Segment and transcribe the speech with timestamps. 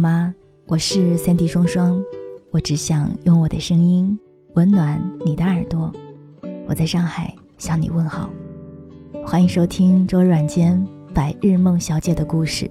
[0.00, 0.34] 吗？
[0.66, 2.02] 我是三 D 双双，
[2.50, 4.18] 我只想用我的声音
[4.54, 5.92] 温暖你的耳朵。
[6.66, 8.30] 我在上海向你问好，
[9.26, 10.82] 欢迎收听周软间
[11.12, 12.70] 白日梦小姐的故事。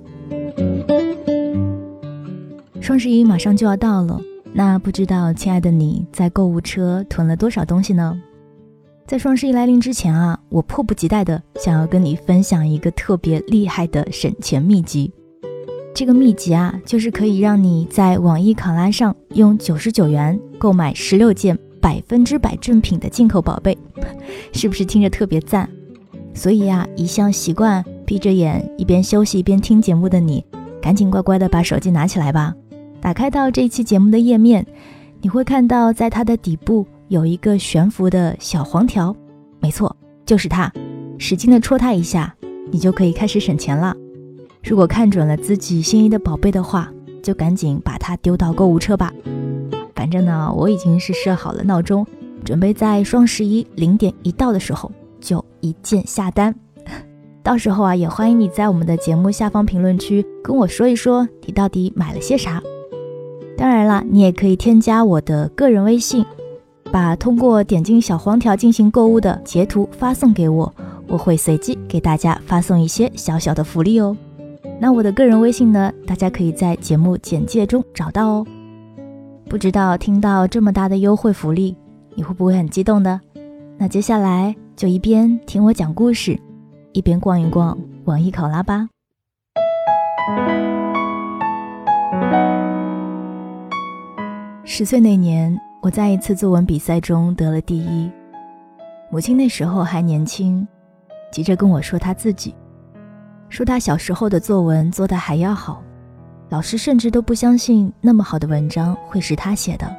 [2.82, 4.20] 双十一马上就要到了，
[4.52, 8.20] 那不知道亲爱的你在购物车囤了多少东西呢？
[9.06, 15.14] 在双十一来临之前啊，我迫不及待的想要跟你分享一个特别厉害的省钱秘籍。
[16.00, 23.78] 这个秘籍啊，就是可以让你在网易考拉上用九十九元购买十六件百分之百正品的进口宝贝，
[24.54, 25.70] 是不是听着特别赞？
[26.34, 30.42] 所以呀，一向习惯闭着眼一边休息一边听节目的你，
[30.82, 32.56] 赶紧乖乖的把手机拿起来吧，
[33.02, 34.66] 打开到这期节目的页面，
[35.20, 39.14] 你会看到在它的底部有一个悬浮的小黄条，
[39.60, 39.94] 没错，
[40.26, 40.72] 就是它，
[41.18, 42.34] 使劲的戳它一下，
[42.72, 43.94] 你就可以开始省钱了。
[44.64, 46.92] 如果看准了自己心仪的宝贝的话，
[47.24, 49.14] 就赶紧把它丢到购物车吧。
[49.96, 52.06] 反正呢，我已经是设好了闹钟，
[52.44, 56.54] 准备在双十一零点一到的时候就一键下单。
[57.44, 62.62] 到时候啊，也欢迎你在我们的节目下方评论区跟我说一说你到底买了些啥。
[63.58, 66.26] 当然了，你也可以添加我的个人微信，
[66.92, 70.74] 把通过点进小黄条进行购物的截图发送给我，
[71.08, 74.16] 我会随机给大家发送一些小小的福利哦。
[74.82, 75.92] 那我的个人微信呢？
[76.08, 78.48] 大家可以在节目简介中找到哦。
[79.50, 81.76] 不知道听到这么大的优惠福利，
[82.16, 83.20] 你会不会很激动呢？
[83.78, 86.40] 那接下来就一边听我讲故事，
[86.94, 88.88] 一边逛一逛网易考拉吧。
[94.64, 98.10] 十岁那年，我在一次作文比赛中得了第一。
[99.12, 100.66] 母亲那时候还年轻，
[101.34, 102.56] 急着跟我说她自己。
[103.50, 105.84] 说他小时候的作文做得还要好，
[106.50, 109.94] 老师甚至都不相信那么好的文章会是他写的。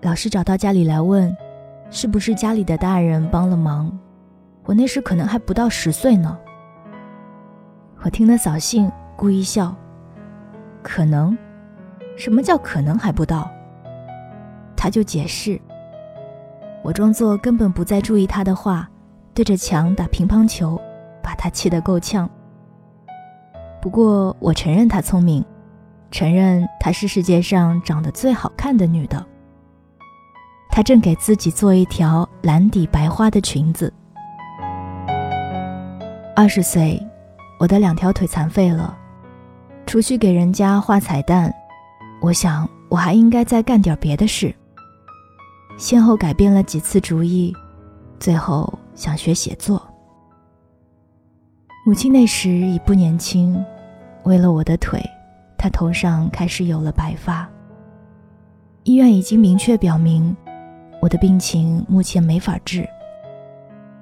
[0.00, 1.34] 老师找到家里来问，
[1.90, 3.96] 是不是家里的大人帮了忙？
[4.64, 6.36] 我那时可能还不到十岁呢。
[8.02, 9.74] 我听得扫兴，故意笑。
[10.82, 11.36] 可能？
[12.16, 13.50] 什么叫可能还不到？
[14.76, 15.60] 他就解释。
[16.82, 18.88] 我装作根本不再注意他的话，
[19.32, 20.80] 对着墙打乒乓球。
[21.34, 22.28] 他气得够呛。
[23.82, 25.44] 不过我承认他聪明，
[26.10, 29.24] 承认她是世界上长得最好看的女的。
[30.70, 33.92] 她正给自己做一条蓝底白花的裙子。
[36.34, 37.00] 二十岁，
[37.60, 38.96] 我的两条腿残废了，
[39.86, 41.52] 除去给人家画彩蛋，
[42.20, 44.54] 我想我还应该再干点别的事。
[45.76, 47.54] 先后改变了几次主意，
[48.18, 49.80] 最后想学写作。
[51.86, 53.62] 母亲那时已不年轻，
[54.22, 54.98] 为了我的腿，
[55.58, 57.46] 她头上开始有了白发。
[58.84, 60.34] 医院已经明确表明，
[60.98, 62.88] 我的病情目前没法治。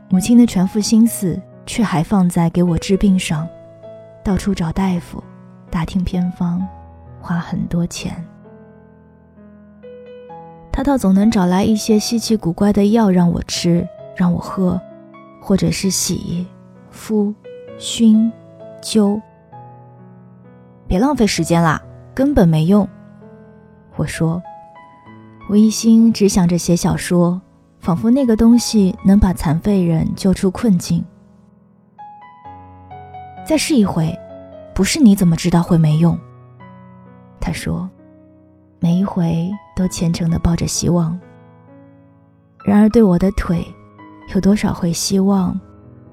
[0.09, 3.48] 母亲的全副心思却还放在给我治病上，
[4.22, 5.20] 到处找大夫，
[5.69, 6.64] 打听偏方，
[7.20, 8.14] 花很多钱。
[10.70, 14.81] 他倒总能找来一些稀奇古怪的药让我吃，让我喝，
[15.41, 16.47] 或者是洗、
[16.93, 17.34] 敷。
[17.84, 18.32] 熏，
[18.81, 19.20] 灸。
[20.87, 21.82] 别浪费时间啦，
[22.15, 22.88] 根本没用。
[23.97, 24.41] 我说，
[25.50, 27.41] 我一心只想着写小说，
[27.81, 31.04] 仿佛那个东西能把残废人救出困境。
[33.44, 34.16] 再试一回，
[34.72, 36.16] 不是你怎么知道会没用？
[37.41, 37.91] 他说，
[38.78, 41.19] 每一回都虔诚的抱着希望。
[42.64, 43.66] 然而对我的腿，
[44.32, 45.60] 有多少回希望，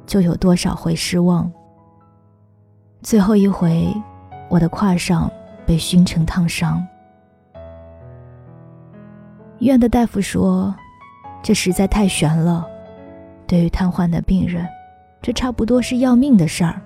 [0.08, 1.48] 就有多少回失望。
[3.02, 3.96] 最后一回，
[4.50, 5.32] 我的胯上
[5.66, 6.86] 被熏成烫伤。
[9.58, 10.76] 医院的大夫说，
[11.42, 12.68] 这实在太悬了。
[13.48, 14.68] 对于瘫痪的病人，
[15.22, 16.80] 这差不多是要命的事儿。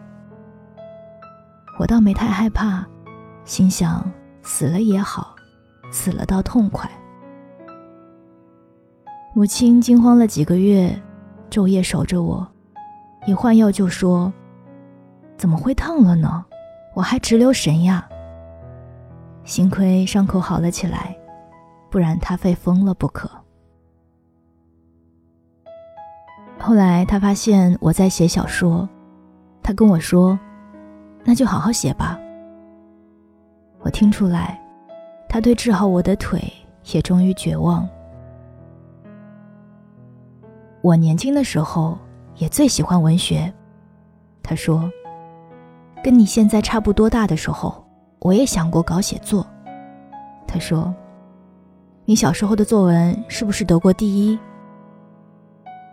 [1.80, 2.86] 我倒没太害怕，
[3.44, 4.10] 心想
[4.44, 5.36] 死了也好，
[5.92, 6.88] 死了倒痛快。
[9.34, 10.96] 母亲惊慌了几个月，
[11.50, 12.48] 昼夜守着我，
[13.26, 14.32] 一换药就说。
[15.44, 16.46] 怎么会烫了呢？
[16.94, 18.08] 我还直留神呀。
[19.44, 21.14] 幸亏伤口好了起来，
[21.92, 23.30] 不然他非疯了不可。
[26.58, 28.88] 后来他发现我在写小说，
[29.62, 30.40] 他跟我说
[31.26, 32.18] ：“那就好好写吧。”
[33.84, 34.58] 我听出来，
[35.28, 36.42] 他对治好我的腿
[36.94, 37.86] 也终于绝望。
[40.82, 41.98] 我年轻的时候
[42.38, 43.54] 也最喜欢文学，
[44.42, 44.90] 他说。
[46.04, 47.82] 跟你现在差不多大的时候，
[48.20, 49.48] 我也想过搞写作。
[50.46, 50.94] 他说
[52.04, 54.38] ：“你小时候的作文是不是得过第一？”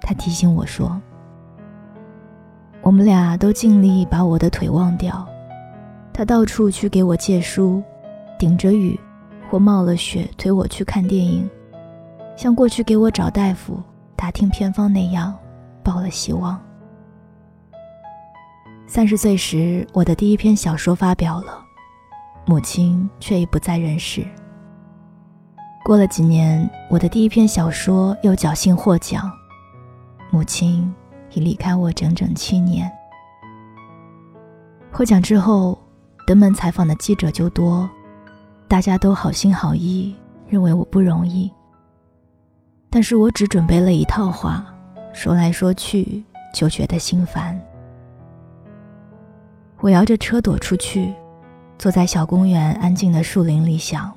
[0.02, 1.00] 他提醒我说
[2.82, 5.24] ：“我们俩都尽力把我的腿忘掉，
[6.12, 7.80] 他到处去给我借书，
[8.36, 8.98] 顶着雨
[9.48, 11.48] 或冒了雪推我去看电影，
[12.34, 13.80] 像过去给我找大夫、
[14.16, 15.32] 打听偏方那样，
[15.84, 16.60] 抱了希望。”
[18.92, 21.64] 三十岁时，我的第一篇小说发表了，
[22.44, 24.26] 母亲却已不在人世。
[25.84, 29.30] 过了几年，我的第一篇小说又侥幸获奖。
[30.28, 30.92] 母亲
[31.34, 32.90] 已离开我整整七年。
[34.90, 35.78] 获奖之后，
[36.26, 37.88] 登门采访的记者就多，
[38.66, 40.12] 大家都好心好意，
[40.48, 41.48] 认为我不容易。
[42.90, 44.66] 但是我只准备了一套话，
[45.12, 47.56] 说来说去就觉得心烦。
[49.80, 51.14] 我摇着车躲出去，
[51.78, 54.12] 坐在小公园安静的树林里想：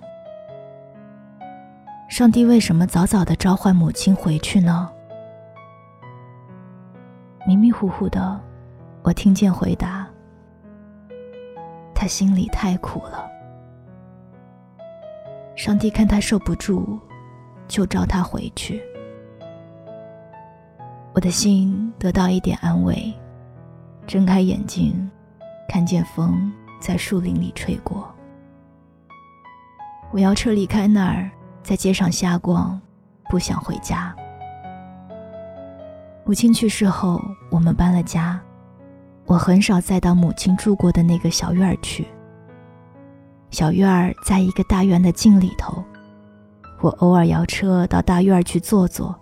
[2.10, 4.92] 上帝为什么早早的召唤母亲回去呢？
[7.48, 8.38] 迷迷糊糊的，
[9.04, 10.06] 我听见回答
[11.96, 13.26] ：“他心里太苦了，
[15.56, 17.00] 上帝看他受不住，
[17.70, 18.84] 就召他回去。”
[21.16, 23.14] 我的心得到一点安慰，
[24.06, 25.10] 睁开眼睛，
[25.68, 28.08] 看见风在树林里吹过。
[30.12, 31.30] 我要车离开那儿，
[31.64, 32.80] 在街上瞎逛，
[33.30, 34.16] 不想回家。
[36.26, 38.40] 母亲去世后，我们搬了家，
[39.26, 42.08] 我很少再到母亲住过的那个小院儿去。
[43.50, 45.84] 小院儿在一个大院的镜里头，
[46.82, 49.16] 我偶尔摇车到大院儿去坐坐，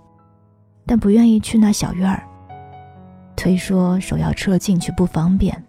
[0.86, 2.24] 但不愿意去那小院儿，
[3.36, 5.64] 推说手摇车进去不方便。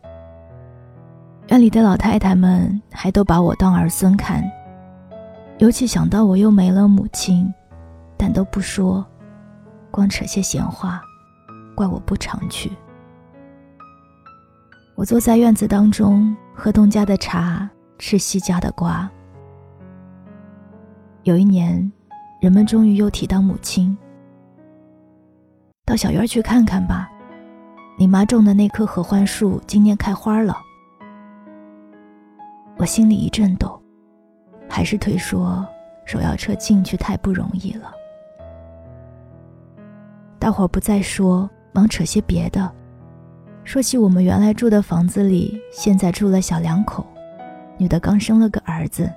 [1.52, 4.43] 院里的老太太们还都把我当儿孙看，
[5.58, 7.52] 尤其想到我又没了母亲，
[8.16, 9.04] 但都不说，
[9.90, 11.02] 光扯些闲话。
[11.75, 12.72] 怪我不常去。
[14.94, 17.69] 我坐在院子当中，喝东家的茶，
[17.99, 19.06] 吃西家的瓜。
[21.25, 21.93] 有一年，
[22.40, 23.94] 人们终于又提到母亲，
[25.84, 27.10] 到小院去看看吧。
[27.99, 30.56] 你妈种的那棵合欢树今年开花了。
[32.82, 33.81] 我心里一阵抖，
[34.69, 35.64] 还是推说
[36.05, 37.93] 手摇车进去太不容易了。
[40.40, 41.49] 大伙不再说。
[41.75, 42.70] 忙扯些别的，
[43.64, 47.06] 说起我们原来住的房子里，现在住了小两口，
[47.79, 49.11] 女的刚生了个儿子，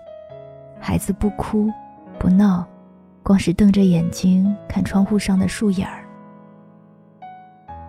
[0.79, 1.69] 孩子不哭
[2.17, 2.65] 不闹，
[3.23, 6.05] 光是瞪着眼睛看窗户上的树影儿。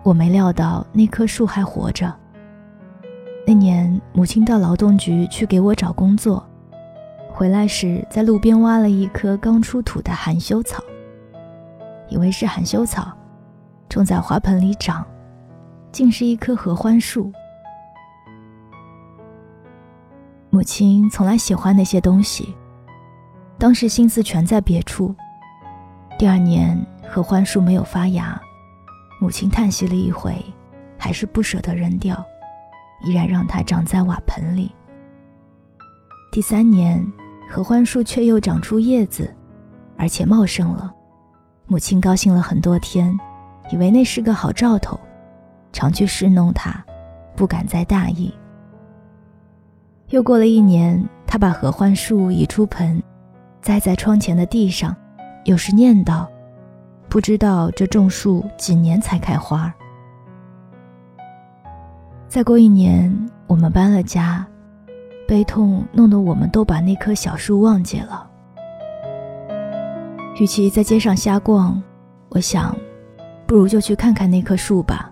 [0.03, 2.13] 我没料到那棵树还活着。
[3.49, 6.45] 那年母亲到劳动局去给我找工作，
[7.29, 10.83] 回来时在路边挖了一棵刚出土的含羞草，
[12.09, 13.09] 以为是含羞草。
[13.87, 15.01] 种在花盆里长，
[15.93, 17.31] 竟是一棵合欢树。
[20.49, 22.53] 母亲从来喜欢那些东西，
[23.57, 25.15] 当时心思全在别处。
[26.19, 26.77] 第二年
[27.07, 28.37] 合欢树没有发芽，
[29.21, 30.35] 母亲叹息了一回，
[30.97, 32.21] 还是不舍得扔掉，
[33.03, 34.71] 依然让它长在瓦盆里。
[36.31, 37.05] 第三年
[37.49, 39.33] 合欢树却又长出叶子，
[39.97, 40.93] 而且茂盛了，
[41.65, 43.17] 母亲高兴了很多天。
[43.69, 44.97] 以为那是个好兆头，
[45.73, 46.81] 常去侍弄它，
[47.35, 48.33] 不敢再大意。
[50.07, 53.03] 又过了一年，他把合欢树移出盆，
[53.61, 54.95] 栽在窗前的地上，
[55.43, 56.25] 有时念叨
[57.09, 59.73] ：“不知道这种树几年才开花。”
[62.37, 63.11] 再过一年，
[63.47, 64.45] 我们搬了家，
[65.27, 68.29] 悲痛弄得我们都把那棵小树忘记了。
[70.39, 71.81] 与其在街上瞎逛，
[72.29, 72.77] 我想。
[73.47, 75.11] 不如就去看看那棵树吧，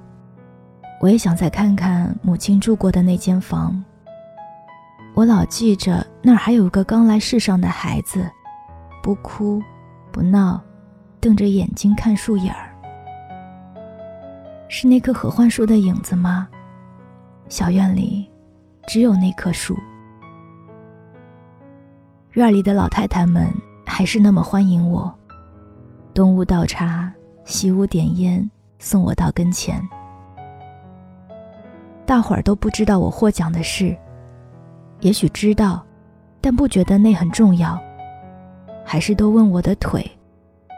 [1.02, 3.84] 我也想再看看母亲住过的那间房。
[5.16, 8.30] 我老记着那儿还有个刚来世上的孩子，
[9.02, 9.60] 不哭，
[10.12, 10.62] 不闹，
[11.20, 12.70] 瞪着眼睛看树影儿。
[14.70, 16.48] 是那棵合欢树的影子吗？
[17.48, 18.28] 小院里
[18.88, 19.78] 只有那棵树。
[22.34, 23.48] 院里的老太太们
[23.86, 25.14] 还是那么欢迎我，
[26.14, 27.12] 东屋倒茶。
[27.46, 28.50] 西屋点烟，
[28.80, 29.80] 送我到跟前。
[32.04, 33.96] 大伙儿都不知道我获奖的事，
[35.02, 35.86] 也许知道，
[36.42, 37.80] 但不觉得那很重要。
[38.84, 40.04] 还是都问我的腿，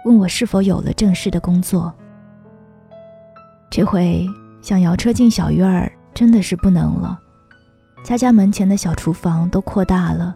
[0.04, 1.94] 问我是否有了正式的工作。
[3.70, 4.28] 这回
[4.62, 7.20] 想摇车进小院儿，真的是不能了。
[8.04, 10.36] 家家门前的小厨房都扩大了，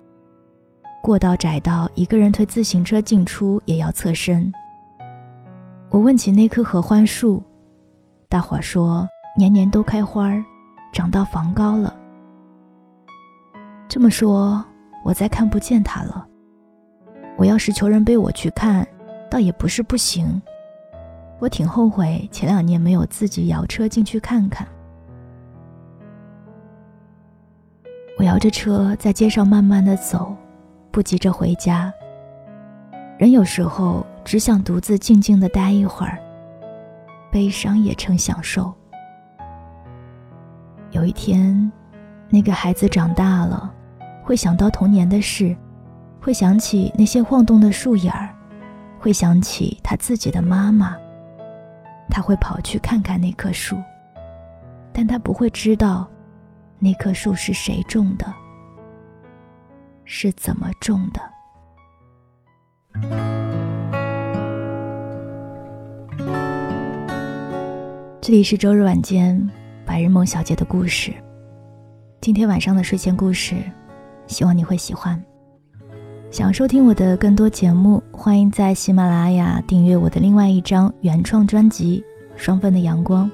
[1.01, 4.53] 过道窄到一个人推自行车进出也要侧身。
[5.89, 7.41] 我问起那棵合欢树，
[8.29, 10.45] 大伙说年年都开花儿，
[10.93, 11.91] 长到房高了。
[13.89, 14.63] 这么说，
[15.03, 16.27] 我再看不见它了。
[17.37, 18.87] 我要是求人背我去看，
[19.31, 20.39] 倒也不是不行。
[21.39, 24.67] 我挺后悔前两年没有自己摇车进去看看。
[28.31, 30.33] 摇着车在街上慢慢的走，
[30.89, 31.93] 不急着回家。
[33.17, 36.17] 人有时候只想独自静静的待一会儿，
[37.29, 38.73] 悲伤也成享受。
[40.91, 41.69] 有一天，
[42.29, 43.69] 那个孩子长大了。
[44.23, 45.53] 会想到童年的事，
[46.21, 48.29] 会想起那些晃动的树影儿，
[48.97, 50.95] 会想起他自己的妈妈。
[52.09, 53.75] 他会跑去看看那棵树，
[54.93, 56.07] 但他不会知道，
[56.83, 58.25] 那棵树是谁种的，
[60.03, 61.21] 是怎么种的。
[68.19, 69.47] 这里是周日晚间
[69.85, 71.13] 白日梦小姐的故事。
[72.19, 73.57] 今天晚上的睡前故事。
[74.25, 75.21] 希望你会喜欢。
[76.31, 82.03] 想收听我的更多节目，欢迎在喜马拉雅订阅我的另外一张原创专辑
[82.41, 83.29] 《双份的阳光》。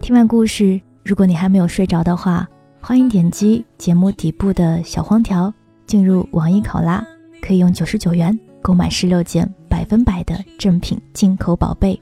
[0.00, 2.48] 听完故事，如果你还没有睡着的话，
[2.80, 5.52] 欢迎点击节目底部的小黄条，
[5.86, 7.04] 进入网易考拉，
[7.40, 12.00] 可以用九十九元购买十六件百分百的正品进口宝贝。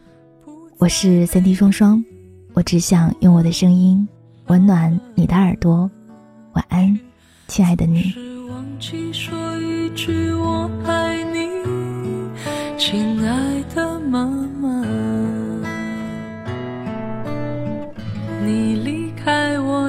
[0.79, 2.05] 我是三 D 双双，
[2.55, 4.07] 我只想用我的声音
[4.49, 5.91] 温暖你的耳朵。
[6.53, 6.99] 晚安。
[7.47, 11.49] 亲爱的你是忘记说一句我爱你
[12.77, 14.27] 亲爱的妈
[14.61, 14.85] 妈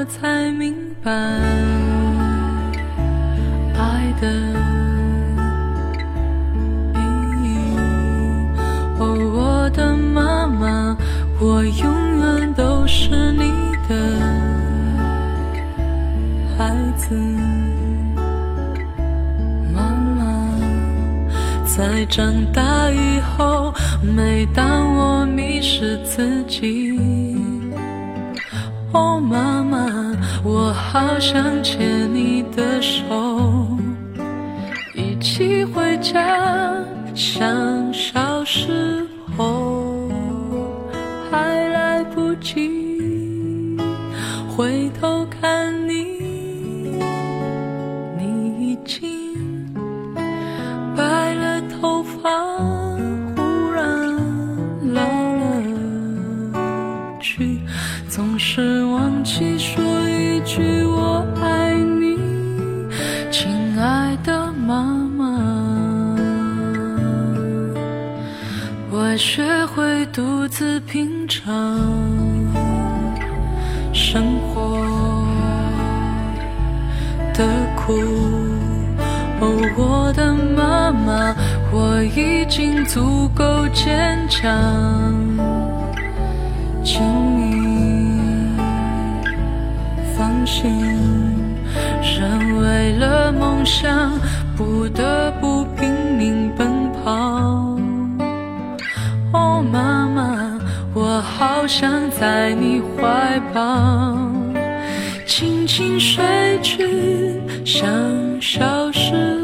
[0.09, 1.11] 才明白
[3.77, 4.27] 爱的
[6.95, 6.97] 意
[7.43, 7.47] 义
[8.99, 9.01] 哦
[9.33, 10.97] 我的妈妈
[11.39, 13.51] 我永远都是你
[13.87, 13.95] 的
[16.57, 17.15] 孩子。
[19.73, 19.81] 妈
[20.17, 20.19] 妈
[21.65, 26.99] 在长大以后，每当我迷失自己，
[28.91, 29.98] 哦，妈妈，
[30.43, 32.28] 我好想牵你
[59.09, 62.17] 是忘记说一句我爱你，
[63.31, 63.49] 亲
[63.79, 64.83] 爱的妈
[65.17, 66.15] 妈。
[68.91, 71.43] 我学会独自品尝
[73.93, 74.79] 生活
[77.33, 77.93] 的苦。
[79.41, 79.47] 哦，
[79.77, 81.33] 我的妈妈，
[81.71, 84.51] 我已经足够坚强，
[94.59, 97.79] 不得不拼命奔跑。
[99.31, 100.59] 哦，妈妈，
[100.93, 104.17] 我好想在你怀抱，
[105.25, 107.89] 轻轻睡去，像
[108.41, 109.38] 小时。